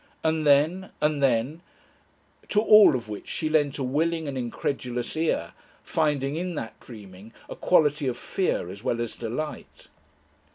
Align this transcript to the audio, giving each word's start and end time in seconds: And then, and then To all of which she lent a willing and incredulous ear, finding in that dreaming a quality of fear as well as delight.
And 0.23 0.47
then, 0.47 0.89
and 0.99 1.21
then 1.21 1.61
To 2.49 2.59
all 2.59 2.95
of 2.95 3.07
which 3.07 3.27
she 3.29 3.49
lent 3.49 3.77
a 3.77 3.83
willing 3.83 4.27
and 4.27 4.35
incredulous 4.35 5.15
ear, 5.15 5.53
finding 5.83 6.35
in 6.35 6.55
that 6.55 6.79
dreaming 6.79 7.33
a 7.47 7.55
quality 7.55 8.07
of 8.07 8.17
fear 8.17 8.71
as 8.71 8.83
well 8.83 8.99
as 8.99 9.15
delight. 9.15 9.89